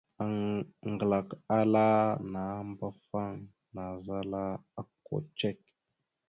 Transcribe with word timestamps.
Aŋglak 0.85 1.29
ala 1.59 1.85
nàambafaŋ 2.33 3.33
naazala 3.73 4.43
okko 4.81 5.15
cek. 5.37 5.59